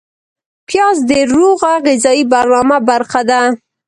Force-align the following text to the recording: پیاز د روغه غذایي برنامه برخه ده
پیاز 0.67 0.97
د 1.09 1.11
روغه 1.35 1.71
غذایي 1.85 2.23
برنامه 2.33 2.77
برخه 2.89 3.21
ده 3.29 3.41